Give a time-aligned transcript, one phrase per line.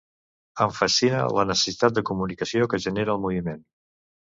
[0.65, 3.67] Em fascina la necessitat de comunicació que genera el moviment.